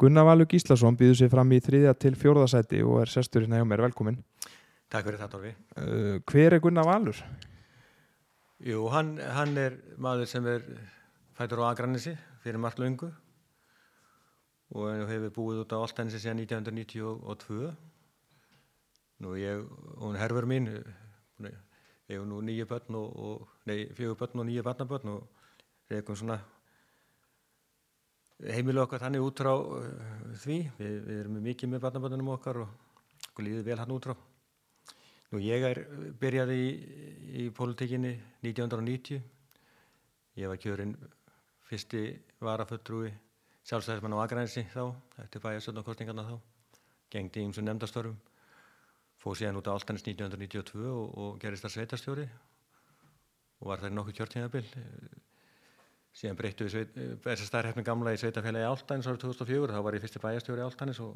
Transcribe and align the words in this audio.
Gunnar 0.00 0.24
Valur 0.24 0.48
Gíslason 0.48 0.96
býður 0.96 1.18
sér 1.18 1.28
fram 1.32 1.50
í 1.52 1.58
þriðja 1.60 1.92
til 2.00 2.14
fjórðasæti 2.16 2.78
og 2.86 3.02
er 3.02 3.10
sesturinn 3.12 3.52
hjá 3.52 3.66
mér, 3.68 3.82
velkomin. 3.84 4.16
Takk 4.88 5.04
fyrir 5.04 5.20
það, 5.20 5.32
Torfi. 5.34 5.50
Uh, 5.76 6.14
hver 6.30 6.56
er 6.56 6.62
Gunnar 6.64 6.86
Valur? 6.88 7.18
Jú, 8.64 8.86
hann, 8.94 9.18
hann 9.20 9.52
er 9.60 9.76
maður 10.00 10.30
sem 10.30 10.46
er 10.48 10.64
fætur 11.36 11.60
á 11.64 11.68
Akranissi 11.68 12.14
fyrir 12.40 12.60
margt 12.60 12.80
laungu 12.80 13.10
og 14.72 15.04
hefur 15.10 15.34
búið 15.36 15.60
út 15.66 15.74
á 15.76 15.82
Altanissi 15.82 16.22
síðan 16.22 16.40
1992. 16.46 17.68
Nú 19.20 19.34
ég, 19.36 19.66
hún 20.00 20.16
herfur 20.16 20.48
mín, 20.48 20.70
ég 21.44 21.58
hef 22.08 22.24
nú 22.24 22.40
nýju 22.40 22.64
börn 22.70 22.96
og, 23.02 23.20
og 23.20 23.68
nei, 23.68 23.84
fjögur 23.92 24.16
börn 24.22 24.40
og 24.40 24.48
nýju 24.48 24.64
barnabörn 24.64 25.12
og 25.12 25.52
reykum 25.92 26.16
svona 26.16 26.38
heimilu 28.48 28.84
okkar 28.84 29.04
þannig 29.04 29.24
út 29.24 29.42
frá 29.42 29.52
uh, 29.52 29.86
því. 30.42 30.58
Við, 30.78 30.98
við 31.06 31.22
erum 31.22 31.40
mikið 31.44 31.72
með 31.74 31.84
barnabörnunum 31.86 32.34
okkar 32.36 32.62
og 32.64 33.40
líðið 33.40 33.66
vel 33.68 33.78
hann 33.80 33.94
út 33.94 34.08
frá. 34.08 34.16
Nú 35.30 35.40
ég 35.44 35.62
er 35.62 35.84
byrjaði 36.20 36.58
í, 36.58 36.70
í 37.44 37.48
pólitíkinni 37.54 38.16
1990. 38.42 39.20
Ég 40.40 40.50
var 40.50 40.60
kjörinn 40.60 40.96
fyrsti 41.68 42.04
varaföldrúi 42.42 43.12
sjálfstæðismann 43.68 44.16
á 44.16 44.24
Akrænsi 44.24 44.64
þá, 44.72 44.90
eftir 45.22 45.42
bæjarsöndokostningarna 45.44 46.26
þá. 46.26 46.36
Gengdi 47.12 47.42
í 47.42 47.46
eins 47.46 47.60
og 47.60 47.66
nefndastörfum. 47.66 48.18
Fóð 49.20 49.36
síðan 49.38 49.60
út 49.60 49.68
á 49.68 49.76
Altanis 49.76 50.02
1992 50.06 50.86
og, 50.88 51.10
og 51.20 51.40
gerist 51.42 51.66
það 51.66 51.74
sveitarstjóri 51.76 52.26
og 53.60 53.68
var 53.68 53.82
það 53.82 53.96
nokkuð 53.98 54.16
kjörtíðabill. 54.18 54.64
Síðan 56.16 56.38
breyttu 56.40 56.66
við 56.66 56.90
þessar 57.22 57.46
starfhefning 57.46 57.86
gamla 57.86 58.16
í 58.16 58.18
sveitafélagi 58.18 58.66
Altanis 58.66 59.06
árið 59.06 59.22
2004. 59.28 59.76
Þá 59.76 59.84
var 59.86 59.96
ég 59.96 60.02
fyrsti 60.02 60.22
bæjarstjóri 60.24 60.64
Altanis 60.64 61.00
og 61.04 61.14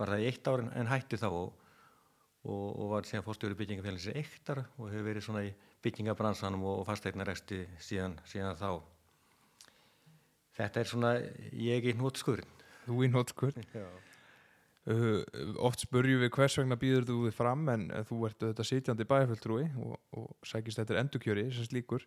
var 0.00 0.12
það 0.12 0.24
í 0.24 0.26
eitt 0.32 0.50
ár 0.50 0.64
en 0.66 0.90
hætti 0.90 1.20
þá 1.20 1.28
og 1.30 1.54
og, 2.46 2.66
og 2.80 2.90
var 2.94 3.06
síðan 3.06 3.24
fórstjóri 3.26 3.58
byggingafélagsins 3.58 4.18
eittar 4.20 4.62
og 4.76 4.90
hefur 4.90 5.06
verið 5.08 5.26
svona 5.26 5.44
í 5.46 5.52
byggingabransanum 5.84 6.64
og 6.70 6.84
fastegnareksti 6.88 7.62
síðan, 7.82 8.16
síðan 8.28 8.58
þá. 8.58 8.70
Þetta 10.56 10.82
er 10.82 10.90
svona 10.90 11.14
ég 11.52 11.88
í 11.90 11.94
nótskurinn. 11.98 12.52
Þú 12.86 13.00
í 13.06 13.14
nótskurinn? 13.14 13.72
Uh, 14.86 15.16
oft 15.66 15.80
spurjum 15.82 16.20
við 16.22 16.28
hvers 16.36 16.54
vegna 16.60 16.76
býður 16.78 17.08
þú 17.08 17.14
þið 17.24 17.32
fram 17.34 17.64
en 17.72 17.88
þú 18.06 18.18
ert 18.28 18.44
þetta 18.44 18.66
sitjandi 18.68 19.06
bæjarfjöldrúi 19.10 19.64
og, 19.82 19.96
og 20.14 20.28
sækist 20.46 20.78
þetta 20.78 21.00
endurkjöri 21.00 21.42
sem 21.50 21.66
slíkur. 21.66 22.04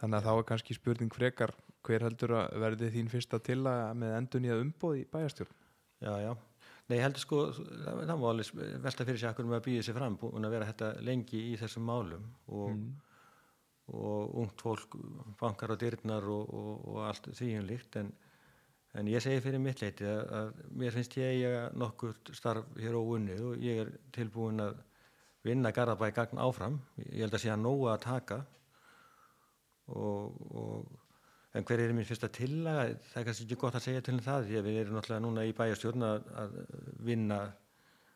Þannig 0.00 0.16
að 0.16 0.26
þá 0.26 0.32
er 0.32 0.46
kannski 0.48 0.76
spurning 0.76 1.12
frekar 1.12 1.52
hver 1.86 2.04
heldur 2.06 2.36
að 2.38 2.54
verði 2.62 2.88
þín 2.94 3.10
fyrsta 3.12 3.40
til 3.44 3.60
að 3.68 3.82
með 4.00 4.14
endur 4.16 4.42
nýjað 4.44 4.62
umboð 4.64 4.96
í 5.00 5.04
bæjarstjórn? 5.12 5.58
Já, 6.00 6.14
já. 6.24 6.32
Nei, 6.90 6.96
ég 6.96 7.04
heldur 7.04 7.22
sko, 7.22 7.42
það, 7.54 8.00
má 8.18 8.26
alveg 8.30 8.48
velta 8.82 9.06
fyrir 9.06 9.20
sig 9.20 9.28
akkur 9.28 9.46
með 9.46 9.60
að 9.60 9.66
býða 9.68 9.84
sér 9.86 9.96
fram 10.00 10.16
búin 10.18 10.48
að 10.48 10.54
vera 10.56 10.68
þetta 10.70 10.88
lengi 11.06 11.42
í 11.52 11.52
þessum 11.60 11.84
málum 11.86 12.24
og, 12.48 12.72
mm. 12.72 12.88
og 13.94 14.34
ungt 14.42 14.64
fólk 14.64 14.96
bankar 15.38 15.76
á 15.76 15.76
dyrnar 15.78 16.26
og, 16.26 16.50
og, 16.50 16.72
og 16.90 17.00
allt 17.06 17.30
því 17.30 17.50
um 17.60 17.68
líkt 17.68 18.00
en, 18.00 18.10
en 18.98 19.10
ég 19.12 19.22
segi 19.22 19.44
fyrir 19.44 19.62
mitt 19.62 19.84
leiti 19.84 20.08
að, 20.08 20.22
að 20.40 20.64
mér 20.82 20.96
finnst 20.96 21.18
ég 21.20 21.44
að 21.60 21.78
nokkur 21.84 22.16
starf 22.34 22.72
hér 22.80 22.98
á 22.98 23.02
unnið 23.04 23.44
og 23.52 23.62
ég 23.68 23.84
er 23.84 23.92
tilbúin 24.16 24.64
að 24.64 24.80
vinna 25.46 25.70
Garðabæk 25.76 26.16
gagn 26.16 26.42
áfram, 26.42 26.80
ég 27.06 27.22
held 27.22 27.38
að 27.38 27.44
sé 27.44 27.52
að 27.54 27.62
nóga 27.62 27.94
að 27.94 28.02
taka 28.08 28.40
og 29.90 30.98
En 31.50 31.64
hver 31.66 31.80
er 31.82 31.90
minn 31.90 32.06
fyrsta 32.06 32.28
tillaga? 32.30 32.92
Það 33.10 33.20
er 33.20 33.24
kannski 33.26 33.44
ekki 33.48 33.56
gott 33.58 33.74
að 33.74 33.82
segja 33.88 34.02
til 34.06 34.12
um 34.14 34.20
það 34.22 34.44
því 34.46 34.58
að 34.58 34.66
við 34.68 34.76
erum 34.84 34.98
náttúrulega 34.98 35.22
núna 35.24 35.46
í 35.48 35.54
bæjarstjórn 35.58 36.04
að, 36.06 36.28
að 36.42 36.52
vinna 37.08 37.38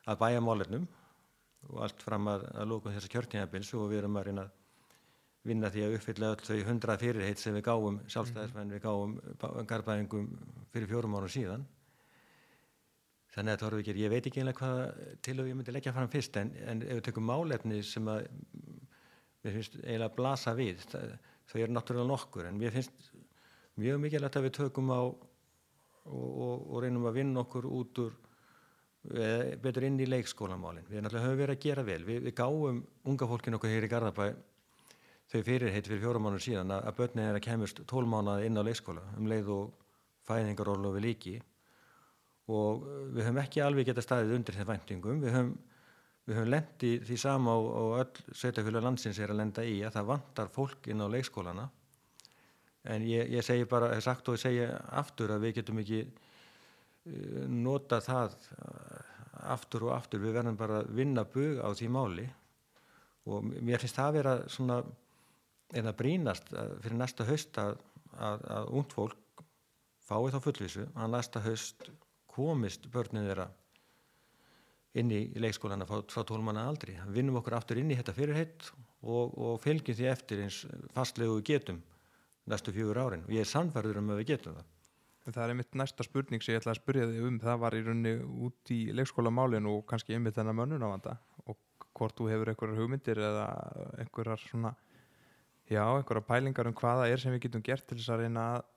að 0.05 0.20
bæja 0.20 0.44
málefnum 0.44 0.84
og 1.72 1.81
allt 1.86 2.05
fram 2.05 2.31
að, 2.31 2.44
að 2.55 2.70
lókum 2.70 2.94
þessa 2.94 3.11
kjörtíðabils 3.11 3.72
og 3.75 3.89
við 3.91 4.03
erum 4.03 4.20
að 4.20 4.28
reyna 4.28 4.44
að 4.44 4.53
vinna 5.50 5.71
því 5.75 5.84
að 5.84 5.97
uppfylla 5.98 6.31
öll 6.37 6.47
þau 6.47 6.69
hundra 6.69 6.97
fyrirheit 7.00 7.43
sem 7.43 7.59
við 7.59 7.66
gáum 7.66 7.98
sjálfstæðismenn, 8.15 8.72
við 8.77 8.84
gáum 8.87 9.19
garbaðingum 9.69 10.31
fyrir 10.72 10.88
fjórum 10.93 11.19
árum 11.19 11.34
síðan. 11.34 11.66
Þannig 13.34 13.56
að 13.56 13.65
Þorvíkir, 13.65 13.98
ég 13.98 14.12
veit 14.15 14.28
ekki 14.31 14.44
einlega 14.44 14.60
hvað 14.62 15.04
til 15.27 15.37
og 15.43 15.50
ég 15.50 15.59
myndi 15.59 15.75
leggja 15.75 15.93
fram 15.97 16.09
fyrst 16.12 16.38
en, 16.38 16.54
en 16.71 16.87
ef 16.87 17.00
við 17.00 17.06
tökum 17.10 17.27
málefni 17.28 17.82
sem 17.84 18.09
að 18.09 18.28
við 19.43 19.59
finnst 19.59 19.81
eiginlega 19.82 20.15
blasa 20.15 20.54
við, 20.56 20.87
það, 20.93 21.16
þau 21.50 21.60
eru 21.60 21.77
náttúrulega 21.77 22.10
nokkur 22.10 22.49
en 22.49 22.59
mér 22.59 22.75
finnst 22.75 23.12
mjög 23.81 24.00
mikilvægt 24.03 24.38
að 24.38 24.47
við 24.49 24.56
tökum 24.59 24.93
á 24.94 25.00
og, 26.05 26.31
og, 26.31 26.65
og 26.71 26.82
reynum 26.84 27.09
að 27.09 27.19
vinna 27.21 27.44
okkur 27.44 27.69
út 27.69 28.00
úr 28.05 28.16
e, 29.10 29.28
betur 29.62 29.87
inn 29.88 30.00
í 30.00 30.09
leikskólamálinn. 30.09 30.87
Við 30.88 31.04
náttúrulega 31.04 31.28
höfum 31.28 31.41
verið 31.43 31.56
að 31.56 31.65
gera 31.66 31.87
vel. 31.87 32.00
Við, 32.06 32.21
við 32.28 32.37
gáum 32.41 32.83
unga 33.10 33.31
fólkin 33.31 33.59
okkur 33.59 33.72
hér 33.72 33.88
í 33.88 33.91
Garðabæ 33.93 34.28
þau 35.33 35.41
fyrirheit 35.47 35.88
fyrir 35.88 36.03
fjóra 36.03 36.21
mánu 36.22 36.41
síðan 36.43 36.75
að, 36.75 36.84
að 36.91 36.99
börnin 37.00 37.25
er 37.25 37.38
að 37.38 37.47
kemast 37.47 37.81
tól 37.91 38.04
mánuði 38.06 38.49
inn 38.49 38.60
á 38.60 38.66
leikskóla 38.66 39.04
um 39.19 39.28
leið 39.31 39.50
og 39.54 39.71
fæðingarólu 40.28 40.93
við 40.97 41.06
líki 41.09 41.34
og 42.53 42.84
við 43.15 43.25
höfum 43.25 43.41
ekki 43.41 43.62
alveg 43.65 43.88
geta 43.88 44.04
staðið 44.04 44.34
undir 44.37 44.59
þeim 44.59 44.69
væntingum. 44.69 45.22
Við 45.25 45.33
höfum, 45.33 45.54
við 46.24 46.38
höfum 46.38 46.52
lendið 46.54 47.06
því 47.08 47.16
sama 47.20 47.54
og, 47.60 47.70
og 47.78 47.94
öll 48.00 48.36
sveitafjölu 48.40 48.82
landsins 48.84 49.18
er 49.20 49.32
að 49.32 49.40
lenda 49.42 49.64
í 49.64 49.80
að 49.84 49.96
það 49.98 50.10
vantar 50.12 50.52
fólk 50.52 50.88
inn 50.88 51.04
á 51.04 51.12
leikskólana. 51.12 51.66
En 52.94 53.04
ég, 53.08 53.28
ég 53.32 53.44
segi 53.44 53.66
bara, 53.68 53.90
ég 53.96 54.04
sagt 54.04 54.28
og 54.28 54.38
ég 54.38 54.44
segi 54.44 54.68
aftur 55.00 55.34
að 55.34 55.46
við 55.46 55.58
getum 55.60 55.80
ekki 55.80 56.00
uh, 56.04 57.44
nota 57.48 58.00
það 58.04 58.36
uh, 58.56 59.02
aftur 59.54 59.88
og 59.88 59.94
aftur, 59.96 60.22
við 60.24 60.36
verðum 60.38 60.60
bara 60.60 60.80
að 60.82 60.92
vinna 60.96 61.24
bug 61.28 61.60
á 61.60 61.68
því 61.76 61.90
máli. 61.92 62.28
Og 63.28 63.44
mér 63.44 63.80
finnst 63.80 63.96
það 63.96 64.08
að 64.08 64.18
vera 64.18 64.34
svona 64.52 64.78
eða 65.76 65.96
brínast 65.96 66.52
uh, 66.52 66.72
fyrir 66.84 67.00
næsta 67.00 67.28
höst 67.28 67.60
að, 67.60 67.76
að, 68.16 68.48
að 68.56 68.72
ungd 68.80 68.96
fólk 68.96 69.44
fái 70.04 70.32
þá 70.32 70.41
fullvísu 70.44 70.88
að 70.92 71.12
næsta 71.16 71.41
höst 71.44 71.88
komist 72.34 72.88
börnin 72.92 73.28
þeirra 73.28 73.48
inn 75.00 75.10
í 75.10 75.22
leikskólana 75.43 75.87
frá, 75.88 76.03
frá 76.10 76.22
tólmanna 76.27 76.66
aldri. 76.69 76.94
Við 77.09 77.19
vinnum 77.19 77.41
okkur 77.41 77.59
aftur 77.59 77.81
inn 77.81 77.91
í 77.91 77.99
þetta 77.99 78.15
fyrirheit 78.16 78.69
og, 79.03 79.34
og 79.34 79.59
fylgjum 79.62 79.99
því 79.99 80.06
eftir 80.12 80.44
eins 80.44 80.60
fastlegu 80.94 81.41
getum 81.47 81.82
næstu 82.50 82.75
fjögur 82.77 83.00
árin 83.00 83.25
og 83.25 83.33
ég 83.33 83.44
er 83.44 83.50
sannfærður 83.50 84.03
um 84.03 84.15
að 84.15 84.22
við 84.22 84.31
getum 84.34 84.59
það. 84.59 84.71
Það 85.25 85.41
er 85.41 85.53
einmitt 85.54 85.77
næsta 85.81 86.04
spurning 86.04 86.43
sem 86.44 86.53
ég 86.53 86.60
ætla 86.60 86.75
að 86.75 86.83
spurja 86.83 87.06
þig 87.09 87.22
um 87.25 87.38
það 87.41 87.60
var 87.62 87.77
í 87.77 87.84
rauninni 87.87 88.15
út 88.44 88.72
í 88.75 88.81
leikskólamálinu 88.93 89.78
og 89.78 89.87
kannski 89.88 90.16
einmitt 90.16 90.37
þennan 90.37 90.59
mönnun 90.59 90.84
á 90.84 90.88
vanda 90.93 91.15
og 91.49 91.56
hvort 91.97 92.19
þú 92.19 92.28
hefur 92.28 92.50
einhverjar 92.53 92.83
hugmyndir 92.83 93.21
eða 93.31 93.47
einhverjar 94.03 94.44
svona 94.44 94.75
já, 95.71 95.81
einhverjar 95.87 96.28
pælingar 96.28 96.69
um 96.69 96.77
hvaða 96.77 97.09
er 97.09 97.22
sem 97.22 97.33
við 97.33 97.47
getum 97.47 97.65
gert 97.65 97.87
til 97.88 97.97
þess 97.97 98.12
að 98.12 98.27
reyna 98.27 98.44
að 98.59 98.69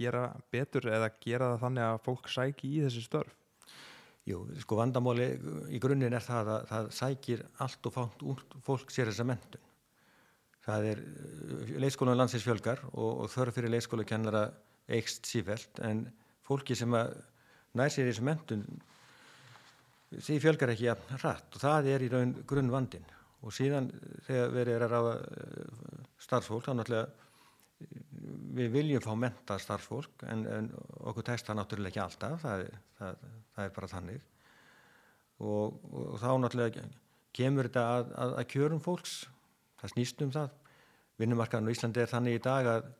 gera 0.00 0.22
betur 0.54 0.86
eða 0.88 1.10
gera 1.20 1.50
það 1.52 1.62
þannig 1.64 1.86
að 1.88 2.00
fólk 2.06 2.30
sæki 2.30 2.70
í 2.70 2.84
þessi 2.86 3.04
störf. 3.04 3.34
Jú, 4.28 4.42
sko 4.60 4.76
vandamáli 4.76 5.30
í 5.72 5.80
grunninn 5.80 6.12
er 6.12 6.24
það 6.24 6.50
að 6.54 6.64
það 6.68 6.88
sækir 6.92 7.44
allt 7.64 7.86
og 7.88 7.94
fánt 7.94 8.24
úr 8.28 8.42
fólk 8.66 8.92
sér 8.92 9.08
þessa 9.08 9.24
mentun 9.26 9.68
það 10.66 10.88
er 10.90 11.00
eh, 11.00 11.70
leikskólan 11.80 12.18
landsins 12.20 12.44
fjölgar 12.44 12.82
og, 12.92 13.24
og 13.24 13.30
þörf 13.32 13.56
fyrir 13.56 13.72
leikskólakennara 13.74 14.44
eikst 14.92 15.28
sífælt 15.30 15.80
en 15.86 16.04
fólki 16.46 16.76
sem 16.76 16.92
nær 16.92 17.92
sér 17.92 18.10
þessu 18.10 18.26
mentun 18.26 18.66
því 20.10 20.38
fjölgar 20.42 20.74
ekki 20.74 20.90
að 20.92 21.08
hratt 21.16 21.56
og 21.56 21.62
það 21.62 21.90
er 21.94 22.04
í 22.04 22.12
raun 22.12 22.36
grunn 22.50 22.72
vandin 22.72 23.06
og 23.40 23.54
síðan 23.56 23.88
þegar 24.26 24.54
verið 24.56 24.76
er 24.76 24.84
að 24.84 24.94
ráða 24.94 25.16
eh, 25.16 26.06
starfsfólk 26.26 26.66
þá 26.66 26.72
náttúrulega 26.74 27.08
eh, 27.08 27.19
við 28.56 28.72
viljum 28.74 29.04
fá 29.04 29.12
menta 29.18 29.56
starfsfólk 29.60 30.24
en, 30.30 30.44
en 30.46 30.70
okkur 31.10 31.26
tekst 31.30 31.48
það 31.48 31.60
náttúrulega 31.60 31.92
ekki 31.92 32.02
alltaf 32.04 32.42
það, 32.44 32.64
það, 32.98 33.28
það 33.54 33.66
er 33.66 33.76
bara 33.76 33.90
þannig. 33.94 34.24
Og, 35.40 35.78
og 35.90 36.16
þá 36.20 36.30
náttúrulega 36.42 36.88
kemur 37.36 37.70
þetta 37.70 37.84
að, 37.94 38.10
að, 38.24 38.34
að 38.42 38.48
kjörum 38.54 38.82
fólks 38.84 39.14
það 39.80 39.94
snýst 39.94 40.26
um 40.26 40.34
það. 40.34 40.56
Vinnumarkaðan 41.20 41.70
á 41.70 41.74
Íslandi 41.74 42.02
er 42.02 42.10
þannig 42.10 42.36
í 42.38 42.44
dag 42.44 42.68
að 42.74 42.90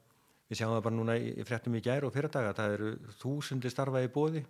við 0.50 0.60
sjáum 0.60 0.75
það 0.76 0.87
bara 0.88 0.99
núna 0.99 1.19
í, 1.20 1.28
í 1.37 1.46
fréttum 1.46 1.76
í 1.78 1.84
gæru 1.84 2.08
og 2.08 2.14
fyrirdaga, 2.16 2.56
það 2.56 2.78
eru 2.78 2.94
þúsundi 3.20 3.70
starfa 3.72 4.02
í 4.02 4.10
bóði 4.12 4.43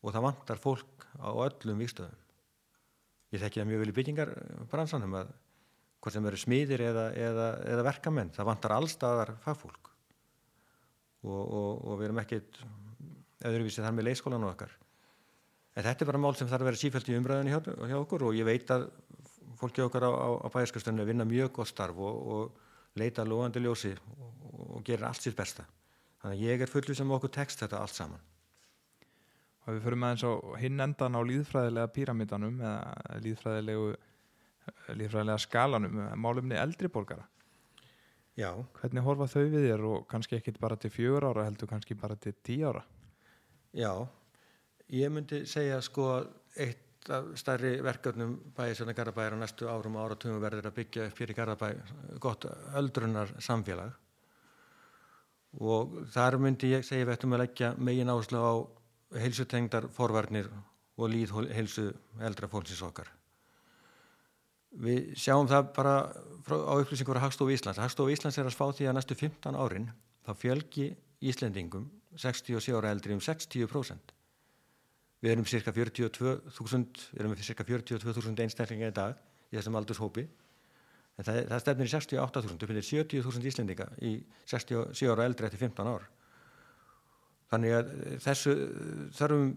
og 0.00 0.14
það 0.14 0.26
vantar 0.26 0.60
fólk 0.60 1.06
á 1.20 1.30
öllum 1.30 1.80
vikstöðum 1.84 2.26
ég 3.30 3.42
þekki 3.42 3.60
það 3.60 3.70
mjög 3.70 3.82
vel 3.82 3.92
í 3.92 3.96
byggingarbransanum 3.98 5.16
að 5.20 5.32
hvort 6.00 6.16
sem 6.16 6.26
eru 6.26 6.40
smiðir 6.40 6.84
eða, 6.88 7.06
eða, 7.12 7.48
eða 7.74 7.86
verkamenn, 7.86 8.32
það 8.34 8.50
vantar 8.50 8.76
allstaðar 8.76 9.34
fagfólk 9.44 9.90
og, 11.24 11.40
og, 11.40 11.72
og 11.84 11.98
við 12.00 12.08
erum 12.08 12.22
ekkit 12.22 12.62
öðruvísið 13.44 13.86
þar 13.86 13.96
með 13.96 14.08
leikskólan 14.08 14.46
og 14.46 14.54
okkar 14.54 14.76
en 15.76 15.86
þetta 15.86 16.04
er 16.04 16.10
bara 16.10 16.22
mál 16.22 16.34
sem 16.36 16.48
þarf 16.48 16.64
að 16.64 16.70
vera 16.70 16.80
sífælt 16.80 17.10
í 17.12 17.18
umræðinu 17.18 17.52
hjá, 17.52 17.60
hjá 17.92 17.98
okkur 18.00 18.26
og 18.30 18.38
ég 18.38 18.48
veit 18.48 18.72
að 18.74 18.88
fólki 19.60 19.84
okkar 19.84 20.08
á, 20.08 20.12
á, 20.12 20.28
á 20.44 20.48
bæjarskastunni 20.52 21.06
vinna 21.08 21.26
mjög 21.28 21.52
gott 21.60 21.70
starf 21.70 22.00
og, 22.00 22.20
og 22.34 22.98
leita 23.00 23.26
loðandi 23.26 23.62
ljósi 23.62 23.92
og, 23.94 24.80
gera 24.84 25.10
allt 25.10 25.22
sitt 25.22 25.36
besta. 25.36 25.66
Þannig 26.22 26.38
að 26.38 26.44
ég 26.48 26.62
er 26.64 26.70
fullið 26.70 26.96
sem 26.98 27.12
okkur 27.16 27.32
tekst 27.34 27.60
þetta 27.62 27.80
allt 27.80 27.96
saman. 27.96 28.22
og 29.66 29.74
við 29.76 29.82
förum 29.84 30.04
aðeins 30.06 30.24
á 30.24 30.32
hinn 30.58 30.80
endan 30.80 31.16
á 31.16 31.20
líðfræðilega 31.20 31.92
píramítanum 31.94 32.60
eða 32.60 33.20
líðfræðilegu 33.24 33.90
líðfræðilega 34.88 35.42
skalanum, 35.44 36.00
málumni 36.20 36.58
eldri 36.58 36.90
borgara. 36.92 37.26
Já, 38.38 38.52
hvernig 38.78 39.04
horfa 39.04 39.26
þau 39.28 39.42
við 39.42 39.66
þér 39.66 39.82
og 39.88 40.04
kannski 40.10 40.38
ekkit 40.38 40.60
bara 40.62 40.78
til 40.80 40.92
fjögur 40.94 41.26
ára 41.28 41.48
heldur 41.48 41.68
kannski 41.68 41.96
bara 41.98 42.16
til 42.16 42.32
tí 42.46 42.60
ára? 42.64 42.84
Já, 43.76 43.92
ég 44.94 45.12
myndi 45.12 45.42
segja 45.50 45.80
sko 45.84 46.06
eitt 46.56 47.10
af 47.10 47.30
stærri 47.40 47.78
verkefnum 47.84 48.36
bæjisverðna 48.56 48.94
Garðabæjar 48.96 49.36
á 49.36 49.42
næstu 49.42 49.68
árum 49.68 49.96
og 49.96 50.06
áratugum 50.06 50.40
verður 50.42 50.70
að 50.70 50.76
byggja 50.78 51.06
upp 51.08 51.16
fyrir 51.18 51.38
Garðabæ 51.38 51.68
gott 52.22 52.46
öldrunar 52.76 53.32
samfélag 53.40 53.94
og 55.58 56.02
þar 56.12 56.38
myndi 56.38 56.74
ég 56.74 56.84
segja 56.86 57.08
við 57.08 57.16
ættum 57.16 57.36
að 57.36 57.42
leggja 57.44 57.72
megin 57.78 58.12
áherslu 58.12 58.40
á 58.40 58.52
heilsutengdar 59.20 59.88
forvarnir 59.94 60.50
og 61.00 61.08
líð 61.10 61.32
heilsu 61.50 61.90
eldra 62.20 62.48
fólksins 62.52 62.84
okkar. 62.86 63.08
Við 64.70 65.14
sjáum 65.18 65.48
það 65.50 65.70
bara 65.74 65.94
á 66.46 66.74
upplýsingur 66.78 67.18
á 67.18 67.24
Hagstofu 67.26 67.50
Íslands. 67.50 67.80
Hagstofu 67.82 68.12
Íslands 68.14 68.38
er 68.38 68.46
að 68.46 68.54
spá 68.54 68.68
því 68.70 68.86
að 68.86 68.96
næstu 68.96 69.16
15 69.18 69.58
árin 69.58 69.88
þá 70.26 70.30
fjölgi 70.38 70.92
Íslendingum 71.20 71.88
67 72.16 72.76
ára 72.78 72.92
eldri 72.94 73.14
um 73.14 73.22
60%. 73.22 74.14
Við 75.20 75.32
erum 75.34 75.44
cirka 75.44 75.72
42.000, 75.74 77.02
við 77.10 77.18
erum 77.20 77.34
með 77.34 77.42
cirka 77.44 77.66
42.000 77.66 78.44
einstaklinga 78.46 78.88
í 78.88 78.94
dag 78.94 79.18
í 79.50 79.58
þessum 79.58 79.76
aldurshópi 79.76 80.24
en 80.24 81.26
það, 81.26 81.40
það 81.50 81.62
stefnir 81.64 81.90
í 81.90 81.92
68.000, 81.92 82.62
uppinir 82.64 82.86
70.000 82.86 83.50
Íslendinga 83.50 83.90
í 84.06 84.14
67 84.48 85.10
ára 85.12 85.26
eldri 85.28 85.50
eftir 85.50 85.60
15 85.66 85.90
ár. 85.90 86.06
Þannig 87.50 87.74
að 87.74 87.92
þessu 88.22 88.54
þarfum 89.18 89.50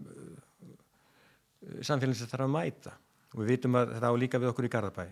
samfélagsins 1.86 2.28
þarf 2.28 2.44
að 2.44 2.54
mæta 2.58 2.98
og 3.34 3.42
við 3.42 3.50
vitum 3.54 3.78
að 3.78 3.96
það 3.98 4.14
á 4.14 4.20
líka 4.22 4.40
við 4.42 4.50
okkur 4.52 4.68
í 4.68 4.72
Garðabæ. 4.72 5.04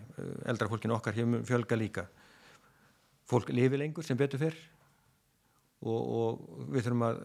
Eldra 0.51 0.69
fólkinu 0.71 0.95
okkar 0.95 1.17
hefum 1.17 1.43
fjölga 1.47 1.79
líka. 1.79 2.05
Fólk 3.29 3.51
lifi 3.51 3.79
lengur 3.79 4.07
sem 4.07 4.19
betur 4.19 4.41
fyrr 4.41 4.57
og, 5.83 5.99
og 5.99 6.71
við, 6.71 6.85
þurfum 6.85 7.05
að, 7.09 7.21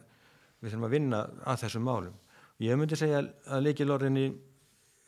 við 0.60 0.72
þurfum 0.72 0.88
að 0.88 0.94
vinna 0.96 1.22
að 1.46 1.62
þessum 1.62 1.86
málum. 1.86 2.18
Ég 2.62 2.78
myndi 2.78 2.98
segja 2.98 3.22
að 3.22 3.64
leikilorðinni 3.68 4.26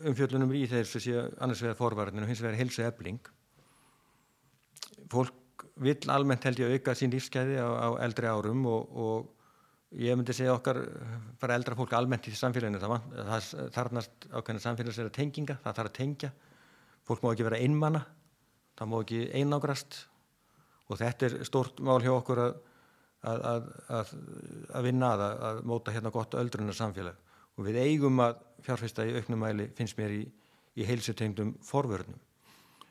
umfjöllunum 0.06 0.54
í 0.56 0.64
þessu 0.70 1.02
sé 1.02 1.26
annars 1.42 1.62
vegar 1.64 1.78
forvarnin 1.78 2.24
og 2.24 2.30
hins 2.30 2.42
vegar 2.42 2.58
helsa 2.60 2.86
ebling 2.86 3.20
fólk 5.10 5.66
vill 5.80 6.12
almennt 6.12 6.44
held 6.46 6.60
ég 6.60 6.76
auka 6.76 6.94
sín 6.96 7.12
lífskeiði 7.12 7.58
á, 7.60 7.68
á 7.68 7.88
eldri 8.04 8.28
árum 8.30 8.64
og, 8.68 8.90
og 8.90 9.28
ég 9.98 10.14
myndi 10.14 10.34
segja 10.36 10.54
okkar 10.54 10.78
bara 11.40 11.56
eldra 11.58 11.74
fólk 11.78 11.92
almennt 11.98 12.28
í 12.30 12.34
samfélaginu 12.36 12.78
það, 12.82 13.10
það 13.16 13.50
þarnast 13.74 14.28
ákveðna 14.30 14.62
samfélagslega 14.62 15.14
tenginga 15.16 15.58
það 15.64 15.76
þarf 15.80 15.90
að 15.90 15.98
tengja. 15.98 16.32
Fólk 17.08 17.24
má 17.24 17.32
ekki 17.32 17.46
vera 17.48 17.58
einmanna 17.58 18.04
það 18.78 18.90
má 18.90 18.98
ekki 19.02 19.20
einágrast 19.36 19.96
og 20.90 21.00
þetta 21.00 21.26
er 21.26 21.34
stort 21.46 21.82
mál 21.84 21.98
hjá 22.02 22.12
okkur 22.14 22.40
að, 22.44 22.54
að, 23.28 23.66
að, 23.98 24.14
að 24.78 24.86
vinna 24.86 25.10
að 25.16 25.24
að 25.50 25.60
móta 25.68 25.94
hérna 25.94 26.14
gott 26.14 26.38
öldrunar 26.38 26.78
samfélag 26.78 27.18
og 27.58 27.66
við 27.66 27.80
eigum 27.82 28.22
að 28.24 28.38
fjárfesta 28.64 29.04
í 29.04 29.12
auknumæli 29.18 29.68
finnst 29.76 29.98
mér 29.98 30.14
í, 30.16 30.22
í 30.80 30.86
heilsutengdum 30.88 31.52
forvörnum. 31.66 32.16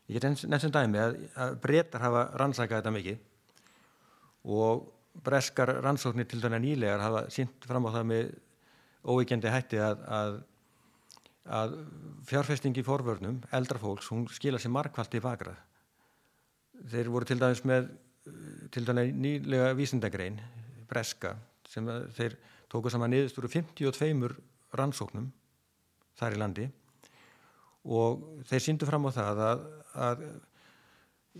Ég 0.09 0.17
get 0.17 0.27
nefnst 0.29 0.65
sem 0.65 0.73
dæmi 0.73 1.01
að 1.01 1.57
breytar 1.63 2.03
hafa 2.03 2.23
rannsakað 2.41 2.81
þetta 2.81 2.93
mikið. 2.93 3.19
Og 4.49 4.87
breskar 5.25 5.71
rannsóknir 5.83 6.27
til 6.29 6.41
dæna 6.43 6.59
nýlegar 6.61 7.01
hafa 7.03 7.25
sínt 7.33 7.65
fram 7.67 7.87
á 7.89 7.95
það 7.97 8.05
með 8.11 8.29
óvíkjandi 9.09 9.53
hætti 9.53 9.79
að, 9.81 10.03
að, 10.19 10.35
að 11.59 11.75
fjárfestingi 12.29 12.83
forvörnum, 12.85 13.41
eldra 13.55 13.81
fólks, 13.81 14.11
hún 14.13 14.27
skila 14.31 14.59
sér 14.59 14.73
markvallt 14.75 15.15
í 15.15 15.23
vagrað. 15.23 15.57
Þeir 16.89 17.11
voru 17.11 17.27
til 17.27 17.39
dæmis 17.39 17.63
með 17.67 17.89
til 18.73 18.85
dæna 18.85 19.05
nýlega 19.09 19.73
vísindagrein, 19.77 20.39
breska, 20.89 21.35
sem 21.69 21.87
þeir 22.15 22.37
tóku 22.69 22.91
saman 22.91 23.11
niðurstúru 23.13 23.49
52 23.51 24.35
rannsóknum 24.77 25.31
þar 26.19 26.35
í 26.35 26.39
landi 26.39 26.67
og 27.89 28.43
þeir 28.49 28.63
síndu 28.63 28.87
fram 28.89 29.07
á 29.07 29.11
það 29.15 29.41
að, 29.45 29.65
að 30.05 30.23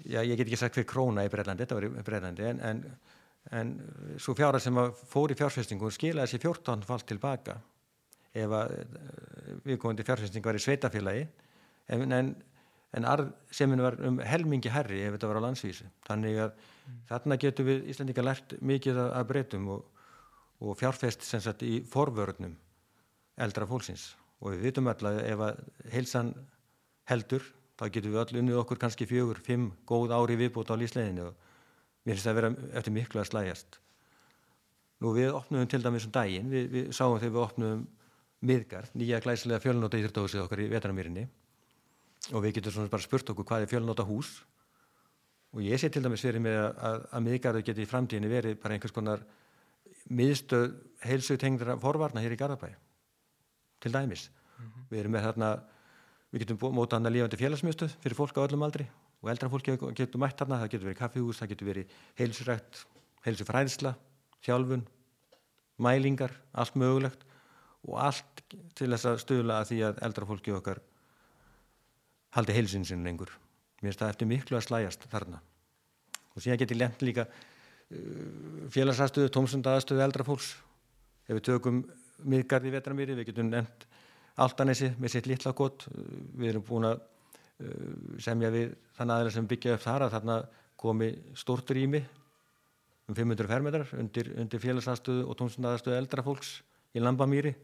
já, 0.06 0.22
ég 0.24 0.36
get 0.38 0.48
ekki 0.48 0.60
sagt 0.60 0.80
hver 0.80 0.88
króna 0.90 1.26
í 1.26 1.32
Breitlandi, 1.32 1.66
þetta 1.66 1.78
var 1.78 1.88
í 1.88 2.06
Breitlandi, 2.08 2.48
en, 2.48 2.62
en 2.64 2.84
en 3.56 3.74
svo 4.22 4.36
fjárhæð 4.38 4.66
sem 4.66 4.80
fór 5.10 5.34
í 5.34 5.38
fjárfestingu 5.40 5.90
skilaði 5.94 6.34
sér 6.34 6.44
14 6.44 6.86
fall 6.88 7.02
tilbaka 7.08 7.58
ef 8.38 8.54
að 8.54 8.76
eh, 8.76 9.56
viðkomandi 9.66 10.06
fjárfesting 10.06 10.46
var 10.46 10.58
í 10.58 10.62
sveitafélagi 10.64 11.26
en, 11.96 12.14
en, 12.14 12.32
en 12.94 13.10
arðseminu 13.10 13.86
var 13.86 13.98
um 14.06 14.20
helmingi 14.22 14.72
herri 14.74 15.02
ef 15.06 15.16
þetta 15.16 15.32
var 15.32 15.42
á 15.42 15.46
landsvísu 15.48 15.90
þannig 16.08 16.42
að 16.46 16.54
mm. 16.54 17.00
þarna 17.10 17.40
getur 17.42 17.70
við 17.72 17.90
Íslandika 17.94 18.26
lært 18.26 18.56
mikið 18.62 19.02
að, 19.08 19.26
breytum 19.32 19.70
og, 19.78 19.86
og 20.62 20.78
fjárfest 20.78 21.26
sem 21.26 21.42
sagt 21.42 21.66
í 21.66 21.80
forvörnum 21.90 22.56
eldra 23.40 23.68
fólksins 23.70 24.12
og 24.40 24.54
við 24.54 24.70
vitum 24.70 24.92
alltaf 24.92 25.24
ef 25.26 25.46
að 25.48 25.64
heilsan 25.96 26.34
heldur 27.10 27.44
þá 27.80 27.88
getur 27.88 28.12
við 28.14 28.22
öll 28.22 28.42
unnið 28.44 28.62
okkur 28.62 28.80
kannski 28.80 29.08
fjögur, 29.08 29.40
fimm 29.42 29.72
góð 29.88 30.14
ári 30.14 30.36
viðbútt 30.40 30.70
á 30.70 30.76
lísleginni 30.78 31.24
og 31.26 31.49
mér 32.10 32.18
finnst 32.18 32.26
það 32.26 32.34
að 32.34 32.40
vera 32.40 32.52
eftir 32.80 32.96
miklu 32.96 33.22
að 33.22 33.30
slæjast 33.30 33.80
nú 35.04 35.14
við 35.16 35.32
opnum 35.36 35.68
til 35.70 35.82
dæmis 35.84 36.08
um 36.08 36.14
daginn, 36.16 36.50
við, 36.52 36.70
við 36.74 36.92
sáum 36.96 37.18
þegar 37.20 37.36
við 37.36 37.44
opnum 37.44 37.88
miðgard, 38.50 38.96
nýja 38.96 39.20
glæsilega 39.24 39.64
fjölnóta 39.64 40.00
íþjóðdósið 40.00 40.44
okkar 40.46 40.64
í 40.64 40.70
vetarnamýrinni 40.72 41.26
og 42.34 42.44
við 42.44 42.58
getum 42.58 42.76
svona 42.76 42.92
bara 42.92 43.04
spurt 43.04 43.32
okkur 43.32 43.48
hvað 43.48 43.66
er 43.66 43.72
fjölnóta 43.72 44.06
hús 44.08 44.32
og 45.54 45.64
ég 45.66 45.80
sé 45.82 45.90
til 45.92 46.04
dæmis 46.04 46.24
fyrir 46.24 46.44
mig 46.44 46.56
að, 46.56 46.70
að, 46.90 47.00
að 47.16 47.26
miðgarðu 47.28 47.66
geti 47.68 47.84
í 47.84 47.90
framtíðinni 47.90 48.32
verið 48.32 48.60
bara 48.62 48.76
einhvers 48.76 48.96
konar 48.96 49.24
miðstöð 50.10 50.72
heilsu 51.06 51.38
tengdra 51.40 51.78
forvarna 51.80 52.22
hér 52.24 52.36
í 52.36 52.40
Garðabæ. 52.40 52.70
Til 53.80 53.92
dæmis. 53.94 54.30
Mm 54.30 54.66
-hmm. 54.66 54.88
við 54.90 55.00
erum 55.00 55.12
með 55.12 55.26
þarna 55.28 55.50
við 56.32 56.40
getum 56.44 56.74
mótað 56.76 57.00
hana 57.00 57.10
lífandi 57.10 57.38
félagsmjöstuð 57.38 57.96
fyrir 58.04 58.16
fólk 58.16 58.38
á 58.38 58.46
öllum 58.46 58.64
aldri 58.64 58.88
og 59.20 59.32
eldra 59.32 59.50
fólki 59.52 59.76
getur 59.98 60.22
mætt 60.22 60.40
þarna, 60.40 60.62
það 60.62 60.72
getur 60.74 60.88
verið 60.90 61.00
kaffihús, 61.00 61.40
það 61.42 61.52
getur 61.54 61.70
verið 61.70 61.98
heilsurækt, 62.20 62.84
heilsufræðisla, 63.26 63.92
þjálfun, 64.46 64.86
mælingar, 65.84 66.36
allt 66.56 66.78
mögulegt 66.80 67.26
og 67.88 68.00
allt 68.04 68.44
til 68.76 68.90
þess 68.94 69.10
að 69.12 69.22
stöðla 69.24 69.60
að 69.60 69.70
því 69.72 69.82
að 69.90 70.02
eldra 70.08 70.30
fólki 70.30 70.56
okkar 70.56 70.82
haldi 72.36 72.56
heilsinsinn 72.56 73.04
lengur. 73.04 73.32
Mér 73.80 73.92
finnst 73.92 74.04
það 74.04 74.14
eftir 74.14 74.30
miklu 74.30 74.60
að 74.60 74.66
slæjast 74.68 75.06
þarna. 75.12 75.40
Og 76.36 76.44
síðan 76.44 76.60
getur 76.62 76.80
lent 76.80 77.04
líka 77.04 77.28
uh, 77.28 78.66
félagsastöðu, 78.72 79.32
tómsundastöðu 79.36 80.04
eldra 80.06 80.28
fólks. 80.28 80.54
Ef 81.28 81.40
við 81.40 81.46
tökum 81.52 81.84
miðgarði 82.30 82.74
vetramýri, 82.76 83.16
við 83.20 83.32
getum 83.32 83.52
nefnt 83.52 83.88
Altanesi 84.40 84.94
með 85.00 85.12
sitt 85.12 85.28
litla 85.28 85.52
gott, 85.52 85.88
við 85.92 86.54
erum 86.54 86.64
búin 86.68 86.88
að 86.88 87.02
Uh, 87.02 87.19
semja 88.24 88.52
við 88.54 88.76
þann 88.96 89.14
aðeins 89.16 89.36
sem 89.36 89.48
byggja 89.50 89.76
upp 89.76 89.84
þar 89.84 90.06
að 90.06 90.14
þarna 90.16 90.38
komi 90.80 91.10
stórt 91.36 91.72
rými 91.76 92.00
um 93.10 93.18
500 93.18 93.50
fermetrar 93.50 93.90
undir, 94.00 94.30
undir 94.40 94.62
félagsaðstöðu 94.64 95.26
og 95.28 95.38
tónsundaðarstöðu 95.40 95.98
eldra 95.98 96.24
fólks 96.24 96.60
í 96.96 97.04
Lambamýri. 97.04 97.56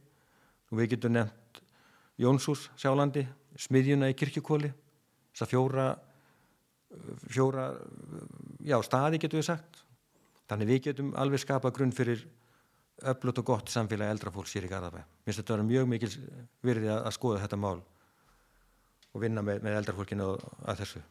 Og 0.71 0.81
við 0.81 0.95
getum 0.95 1.13
nefnt 1.15 1.61
Jónsús 2.19 2.69
sjálandi, 2.79 3.25
smiðjuna 3.59 4.09
í 4.11 4.15
kirkjukóli 4.17 4.71
þess 4.71 5.45
að 5.45 5.51
fjóra 5.51 5.87
fjóra 7.27 7.65
já 8.63 8.77
staði 8.85 9.19
getum 9.21 9.41
við 9.41 9.49
sagt. 9.49 9.83
Þannig 10.49 10.69
við 10.69 10.81
getum 10.89 11.13
alveg 11.19 11.41
skapa 11.41 11.71
grunn 11.73 11.93
fyrir 11.95 12.21
öflut 13.05 13.41
og 13.41 13.47
gott 13.47 13.71
samfélagi 13.73 14.13
eldra 14.13 14.31
fólks 14.31 14.53
hér 14.55 14.67
í 14.67 14.71
Garðabæ. 14.71 15.01
Mér 15.01 15.27
finnst 15.27 15.41
þetta 15.41 15.53
að 15.53 15.57
vera 15.57 15.69
mjög 15.71 15.89
mikil 15.91 16.11
virði 16.65 16.91
að 16.95 17.13
skoða 17.17 17.41
þetta 17.43 17.59
mál 17.59 17.79
og 19.15 19.23
vinna 19.23 19.43
með, 19.45 19.61
með 19.63 19.79
eldarfólkinu 19.79 20.27
að 20.35 20.81
þessu. 20.81 21.01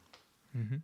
Mm 0.54 0.66
-hmm. 0.66 0.82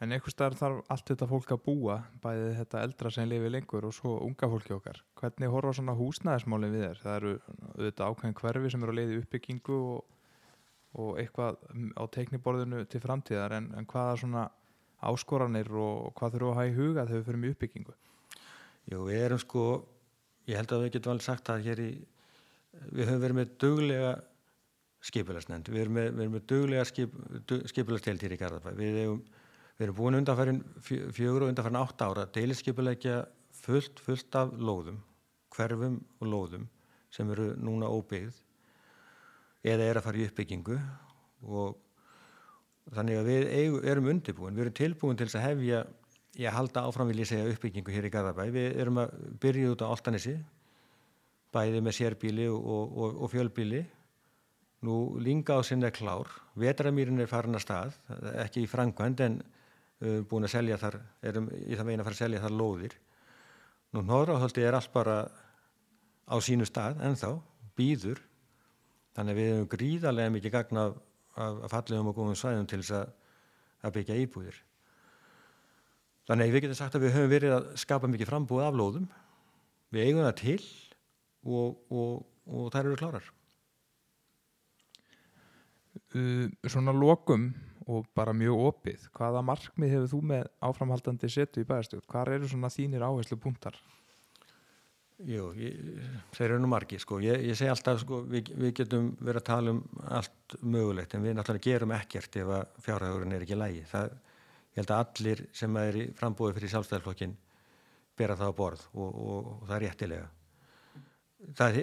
En 0.00 0.14
einhvers 0.16 0.32
staðar 0.32 0.56
þarf 0.56 0.92
allt 0.94 1.10
þetta 1.10 1.26
fólk 1.28 1.50
að 1.52 1.64
búa 1.64 1.96
bæði 2.22 2.52
þetta 2.56 2.82
eldra 2.86 3.10
sem 3.12 3.28
lifi 3.28 3.50
lengur 3.50 3.84
og 3.84 3.92
svo 3.92 4.14
unga 4.24 4.48
fólki 4.48 4.72
okkar. 4.72 5.02
Hvernig 5.20 5.52
horfa 5.52 5.74
svona 5.76 5.96
húsnæðismálinn 5.98 6.72
við 6.72 6.86
þér? 6.86 7.02
Það 7.02 7.16
eru 7.16 7.32
auðvitað 7.74 8.06
ákveðin 8.06 8.38
hverfi 8.40 8.70
sem 8.70 8.82
eru 8.82 8.94
að 8.94 8.98
leiði 9.00 9.18
uppbyggingu 9.20 9.80
og, 9.90 10.04
og 11.02 11.18
eitthvað 11.20 11.58
á 12.00 12.02
teikniborðinu 12.16 12.84
til 12.88 13.00
framtíðar 13.00 13.56
en, 13.58 13.68
en 13.76 13.86
hvaða 13.92 14.16
svona 14.22 14.46
áskoranir 15.00 15.68
og 15.68 16.14
hvað 16.16 16.32
þurfu 16.32 16.48
að 16.48 16.58
hafa 16.60 16.70
í 16.70 16.76
huga 16.78 17.04
þegar 17.04 17.18
við 17.18 17.28
fyrir 17.28 17.42
mjög 17.44 17.54
uppbyggingu? 17.56 17.98
Jú, 18.90 19.04
við 19.04 19.20
erum 19.26 19.44
sko 19.44 19.66
ég 20.48 20.56
held 20.56 20.72
að 20.72 20.86
við 20.86 20.92
getum 20.96 21.12
alveg 21.12 21.28
sagt 21.28 21.52
að 21.52 21.68
hér 21.68 21.84
í 21.84 21.92
við 22.94 23.04
höfum 23.04 23.22
verið 23.24 23.36
með 23.36 23.54
döglega 23.60 24.10
skipilagsnend. 25.04 25.68
Við 25.72 25.84
erum 25.84 25.96
með, 25.96 26.08
við 26.14 26.24
erum 26.24 26.34
með 26.36 26.46
duglega 26.52 26.86
skip, 26.88 27.14
skipilagstelt 27.72 28.24
hér 28.24 28.34
í 28.36 28.40
Garðabæ. 28.40 28.72
Við, 28.76 28.98
við 29.78 29.86
erum 29.86 29.96
búin 29.96 30.18
undanfærin 30.20 30.62
fjögur 30.84 31.46
og 31.46 31.52
undanfærin 31.52 31.80
átt 31.80 32.04
ára 32.04 32.26
deilisskipilegja 32.34 33.22
fullt, 33.62 34.02
fullt 34.04 34.36
af 34.38 34.52
lóðum, 34.56 35.00
hverfum 35.54 36.00
og 36.20 36.28
lóðum 36.28 36.66
sem 37.10 37.30
eru 37.32 37.52
núna 37.58 37.88
óbyggð 37.90 38.36
eða 39.66 39.86
er 39.86 39.98
að 39.98 40.06
fara 40.06 40.20
í 40.20 40.26
uppbyggingu 40.28 40.76
og 41.50 41.80
þannig 42.94 43.20
að 43.20 43.30
við 43.30 43.48
eigu, 43.54 43.80
erum 43.86 44.10
undirbúin, 44.12 44.56
við 44.56 44.66
erum 44.66 44.78
tilbúin 44.78 45.18
til 45.18 45.28
þess 45.28 45.40
að 45.40 45.46
hefja, 45.48 45.82
ég 46.40 46.56
halda 46.56 46.84
áfram 46.88 47.10
vil 47.10 47.20
ég 47.22 47.28
segja 47.28 47.50
uppbyggingu 47.50 47.94
hér 47.94 48.08
í 48.08 48.12
Garðabæ, 48.14 48.46
við 48.54 48.80
erum 48.80 49.02
að 49.02 49.14
byrja 49.42 49.74
út 49.74 49.84
á 49.84 49.90
Altanesi, 49.90 50.36
bæði 51.54 51.82
með 51.84 51.96
sérbíli 51.98 52.46
og, 52.50 52.62
og, 52.64 53.20
og 53.24 53.32
fjölbíli, 53.32 53.82
nú 54.86 54.96
linga 55.20 55.58
á 55.58 55.62
sinna 55.66 55.90
klár, 55.92 56.30
vetramýrin 56.56 57.20
er 57.20 57.28
farin 57.30 57.58
að 57.58 57.66
stað, 57.66 57.98
ekki 58.44 58.64
í 58.64 58.70
frangvænd 58.70 59.22
en 59.26 59.38
uh, 59.42 60.22
búin 60.28 60.48
að 60.48 60.54
selja 60.56 60.80
þar, 60.80 60.98
erum 61.22 61.50
í 61.52 61.76
það 61.76 61.86
veginn 61.90 62.04
að 62.04 62.08
fara 62.08 62.18
að 62.18 62.24
selja 62.24 62.42
þar 62.46 62.56
lóðir. 62.62 62.96
Nú 63.90 64.06
Norrahöldi 64.06 64.64
er 64.64 64.78
allt 64.78 64.92
bara 64.94 65.20
á 66.30 66.36
sínu 66.40 66.68
stað 66.68 67.02
ennþá, 67.04 67.34
býður, 67.76 68.20
þannig 69.16 69.34
að 69.34 69.40
við 69.40 69.52
hefum 69.52 69.70
gríðarlega 69.74 70.34
mikið 70.36 70.54
gagna 70.54 70.88
af 70.90 70.98
af 71.40 71.70
fallegum 71.70 72.10
og 72.10 72.16
góðum 72.16 72.38
svæðum 72.38 72.68
til 72.68 72.82
þess 72.82 72.96
að, 73.00 73.12
að 73.86 73.94
byggja 73.96 74.18
íbúðir. 74.24 74.60
Þannig 76.28 76.46
að 76.46 76.54
við 76.54 76.64
getum 76.64 76.78
sagt 76.78 76.96
að 76.96 77.04
við 77.04 77.14
höfum 77.16 77.32
verið 77.32 77.56
að 77.56 77.68
skapa 77.82 78.10
mikið 78.10 78.30
frambúið 78.30 78.66
af 78.66 78.78
lóðum, 78.78 79.06
við 79.90 80.06
eigum 80.06 80.26
það 80.26 80.36
til 80.40 80.58
og, 81.44 81.78
og, 81.90 82.26
og 82.46 82.72
þær 82.74 82.82
eru 82.84 82.98
klárar. 83.00 83.30
Uh, 86.10 86.48
svona 86.66 86.90
lokum 86.96 87.52
og 87.90 88.06
bara 88.14 88.32
mjög 88.34 88.64
opið, 88.66 89.06
hvaða 89.14 89.44
markmið 89.46 89.92
hefur 89.94 90.10
þú 90.10 90.20
með 90.32 90.48
áframhaldandi 90.66 91.30
setu 91.30 91.62
í 91.62 91.66
bæðarstjórn? 91.68 92.06
Hvað 92.10 92.32
eru 92.36 92.50
svona 92.50 92.70
þínir 92.72 93.04
áherslu 93.06 93.38
punktar? 93.40 93.78
Jú, 95.28 95.50
þeir 96.32 96.46
eru 96.46 96.58
nú 96.62 96.70
margi 96.72 96.96
sko, 97.00 97.18
ég, 97.20 97.42
ég 97.50 97.58
segi 97.58 97.68
alltaf 97.68 98.00
sko, 98.00 98.22
við, 98.30 98.50
við 98.56 98.72
getum 98.78 99.10
verið 99.20 99.42
að 99.42 99.48
tala 99.50 99.74
um 99.74 99.80
allt 100.16 100.56
mögulegt 100.64 101.14
en 101.14 101.26
við 101.26 101.36
náttúrulega 101.36 101.66
gerum 101.66 101.92
ekkert 101.92 102.38
ef 102.40 102.52
að 102.56 102.78
fjárhagurinn 102.86 103.36
er 103.36 103.44
ekki 103.44 103.58
lægi. 103.60 103.82
Það, 103.90 104.14
ég 104.70 104.80
held 104.80 104.94
að 104.96 105.02
allir 105.04 105.42
sem 105.60 105.80
er 105.82 105.98
í 106.00 106.06
frambúið 106.16 106.56
fyrir 106.56 106.72
sjálfstæðarflokkin 106.74 107.36
bera 108.16 108.38
það 108.40 108.54
á 108.56 108.58
borð 108.62 108.86
og, 108.94 109.10
og, 109.10 109.50
og 109.52 109.66
það 109.68 109.76
er 109.76 109.84
réttilega. 109.86 110.30
Það, 111.56 111.78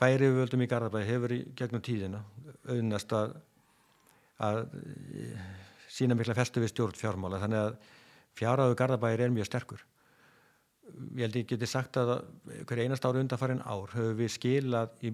bæri 0.00 0.26
við 0.28 0.38
völdum 0.42 0.62
í 0.64 0.68
Garðabæði 0.68 1.08
hefur 1.08 1.32
í 1.32 1.38
gegnum 1.56 1.82
tíðina 1.84 2.20
auðnast 2.68 3.12
að, 3.16 3.32
að 4.44 4.58
sína 5.90 6.16
mikla 6.18 6.36
festu 6.36 6.60
við 6.62 6.74
stjórn 6.74 6.98
fjármála. 6.98 7.40
Þannig 7.40 7.62
að 7.62 7.78
fjárhagur 8.36 8.76
Garðabæðir 8.82 9.24
er 9.24 9.32
mjög 9.34 9.48
sterkur. 9.48 9.86
Ég 10.90 11.22
held 11.24 11.38
ég 11.38 11.48
geti 11.52 11.68
sagt 11.70 11.96
að 12.00 12.12
hver 12.66 12.82
einast 12.82 13.04
ári 13.06 13.22
undanfærin 13.22 13.62
ár 13.62 13.92
höfum 13.94 14.16
við 14.18 14.32
skilað 14.34 15.04
í 15.06 15.12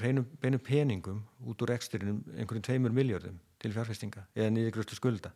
reynum 0.00 0.26
beinum 0.40 0.62
peningum 0.64 1.20
út 1.44 1.62
úr 1.62 1.74
ekstrinum 1.74 2.22
einhverjum 2.32 2.64
tveimur 2.64 2.96
miljardum 2.96 3.36
til 3.60 3.74
fjárfestinga 3.76 4.24
eða 4.34 4.54
nýðigröstu 4.56 4.96
skulda. 4.96 5.30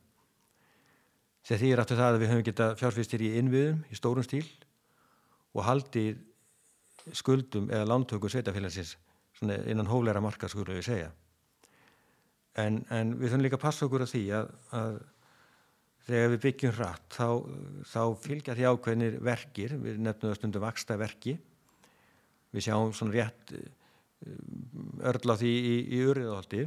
Þegar 1.44 1.60
því 1.62 1.72
er 1.74 1.82
aftur 1.82 2.00
það 2.00 2.16
að 2.16 2.20
við 2.22 2.32
höfum 2.32 2.46
geta 2.48 2.68
fjárfestir 2.80 3.26
í 3.26 3.32
innviðum 3.40 3.82
í 3.90 3.98
stórum 3.98 4.26
stíl 4.26 4.46
og 5.52 5.66
haldið 5.68 6.22
skuldum 7.16 7.70
eða 7.72 7.88
lántökum 7.88 8.30
sveitafélagsins 8.32 8.96
innan 9.42 9.90
hóleira 9.90 10.22
marka 10.22 10.48
skulum 10.50 10.76
við 10.76 10.86
segja. 10.86 11.10
En, 12.60 12.82
en 12.92 13.16
við 13.16 13.32
þurfum 13.32 13.44
líka 13.46 13.58
að 13.58 13.64
passa 13.64 13.86
okkur 13.86 14.04
að 14.04 14.12
því 14.12 14.22
að, 14.36 14.50
að 14.76 14.98
þegar 16.06 16.32
við 16.34 16.42
byggjum 16.46 16.74
hratt 16.76 17.16
þá, 17.16 17.28
þá 17.88 18.02
fylgja 18.22 18.56
því 18.58 18.66
ákveðnir 18.68 19.16
verkir, 19.24 19.76
við 19.80 20.02
nefnum 20.02 20.30
það 20.32 20.38
stundum 20.40 20.64
vaksta 20.66 20.98
verki 21.00 21.36
við 22.52 22.66
sjáum 22.66 22.92
svona 22.96 23.16
rétt 23.16 23.54
eh, 23.56 23.70
örl 25.08 25.32
á 25.32 25.36
því 25.40 25.52
í, 25.52 25.74
í 25.96 26.02
urriðaholti 26.10 26.66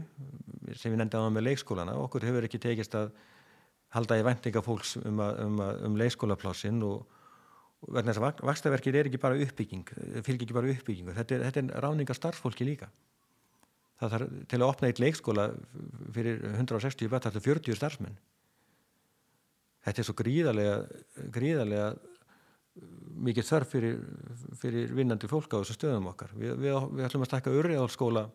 sem 0.73 0.91
við 0.91 0.99
nefndum 1.03 1.35
með 1.35 1.51
leikskólana. 1.51 1.95
Okkur 2.01 2.25
hefur 2.25 2.47
ekki 2.47 2.61
tekist 2.63 2.97
að 2.97 3.13
halda 3.95 4.17
í 4.19 4.25
vendinga 4.25 4.63
fólks 4.65 4.97
um, 4.99 5.21
um, 5.21 5.61
um 5.87 5.99
leikskólaplásin 5.99 6.81
og, 6.83 7.05
verðin 7.87 8.11
þess 8.11 8.21
að 8.21 8.45
vaksta 8.49 8.73
verkir 8.73 8.99
er 8.99 9.09
ekki 9.09 9.21
bara 9.21 9.39
uppbygging 9.45 9.91
fylgja 10.25 10.45
ekki 10.47 10.57
bara 10.57 10.71
uppbyggingu, 10.73 11.15
þetta 11.17 11.37
er, 11.37 11.45
þetta 11.49 11.63
er 11.63 11.83
ráninga 11.85 12.17
starffólki 12.17 12.67
líka 12.67 12.89
það 14.01 14.15
þarf 14.15 14.39
til 14.51 14.61
að 14.61 14.69
opna 14.69 14.89
eitt 14.89 15.01
leikskóla 15.03 15.49
fyrir 16.15 16.41
160 16.55 17.11
bætt 17.11 17.29
þarf 17.29 17.45
40 17.45 17.79
starfsmenn 17.79 18.17
þetta 19.85 20.01
er 20.01 20.07
svo 20.07 20.17
gríðarlega, 20.17 20.77
gríðarlega 21.35 21.93
mikið 23.25 23.47
þörf 23.47 23.71
fyrir, 23.71 23.99
fyrir 24.59 24.95
vinnandi 24.95 25.29
fólk 25.31 25.53
á 25.55 25.61
þessu 25.61 25.77
stöðum 25.77 26.09
okkar. 26.11 26.33
Við, 26.35 26.55
við, 26.59 26.75
við 26.97 27.07
ætlum 27.07 27.23
að 27.23 27.29
stakka 27.29 27.53
urriðálskóla 27.55 28.25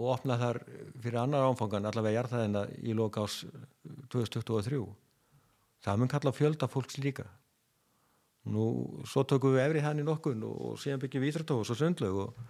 og 0.00 0.06
opna 0.14 0.38
þar 0.40 0.60
fyrir 1.02 1.18
annar 1.24 1.48
áfangan 1.50 1.88
allavega 1.90 2.20
jarðaðina 2.20 2.64
í 2.78 2.94
loka 2.96 3.24
ás 3.26 3.40
2023. 4.12 4.84
Það 5.80 6.00
mun 6.00 6.12
kalla 6.12 6.34
fjölda 6.36 6.70
fólks 6.70 7.00
líka. 7.00 7.26
Nú, 8.48 8.64
svo 9.04 9.26
tökum 9.28 9.52
við 9.52 9.66
efri 9.66 9.82
hann 9.84 10.00
í 10.00 10.06
nokkun 10.06 10.40
og, 10.48 10.78
síðan 10.80 11.02
byggjum 11.02 11.24
við 11.24 11.34
Íþratós 11.34 11.72
og 11.74 11.76
Sundlaug 11.76 12.22
og, 12.22 12.40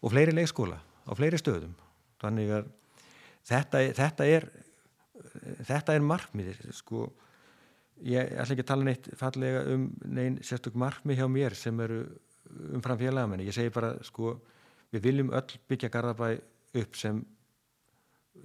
og 0.00 0.12
fleiri 0.14 0.32
leikskóla 0.32 0.80
á 0.80 1.12
fleiri 1.18 1.40
stöðum. 1.40 1.74
Þannig 2.20 2.54
að 2.56 2.70
þetta, 3.50 3.82
þetta 3.98 4.28
er 4.28 4.48
þetta 5.66 5.96
er 5.96 6.04
markmiðir 6.04 6.60
sko 6.76 7.08
ég 8.06 8.32
ætla 8.32 8.54
ekki 8.54 8.64
að 8.64 8.70
tala 8.70 8.86
neitt 8.86 9.10
fallega 9.20 9.64
um 9.74 9.88
neinn 10.08 10.38
sérstök 10.46 10.78
markmið 10.80 11.20
hjá 11.20 11.28
mér 11.30 11.56
sem 11.58 11.82
eru 11.84 12.00
umfram 12.76 13.00
félagamenni 13.00 13.48
ég 13.48 13.56
segi 13.56 13.72
bara 13.74 13.92
sko 14.06 14.38
við 14.94 15.04
viljum 15.04 15.34
öll 15.36 15.58
byggja 15.70 15.92
Garðabæ 15.92 16.30
upp 16.80 16.96
sem 16.98 17.20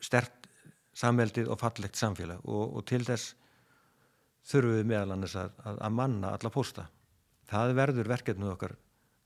stert 0.03 0.49
samveldið 0.95 1.49
og 1.51 1.59
fallegt 1.61 1.99
samfélag 1.99 2.43
og, 2.43 2.77
og 2.77 2.85
til 2.89 3.03
þess 3.07 3.35
þurfum 4.45 4.77
við 4.79 4.85
meðal 4.91 5.15
annars 5.15 5.35
að, 5.39 5.55
að, 5.63 5.79
að 5.87 5.97
manna 5.99 6.33
alla 6.35 6.53
posta 6.53 6.87
það 7.49 7.73
verður 7.79 8.11
verkefnuð 8.13 8.53
okkar 8.55 8.75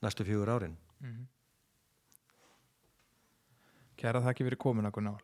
næstu 0.03 0.25
fjögur 0.27 0.51
árin. 0.55 0.77
Mm 0.99 1.11
-hmm. 1.11 1.27
Kæra 3.99 4.21
þakki 4.23 4.47
fyrir 4.47 4.57
komin 4.57 4.88
að 4.88 4.95
Gunnar 4.95 5.23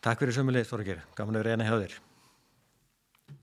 Takk 0.00 0.18
fyrir 0.18 0.34
sömulegð 0.34 0.70
Þorgir, 0.70 1.02
gaman 1.14 1.36
að 1.36 1.42
vera 1.44 1.52
eina 1.52 1.64
hjá 1.68 1.76
þér 1.82 2.09